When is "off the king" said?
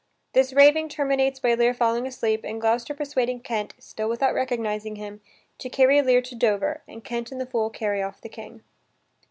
8.01-8.63